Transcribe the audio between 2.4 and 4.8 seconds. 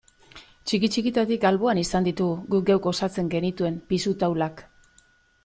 guk geuk osatzen genituen pisu taulak.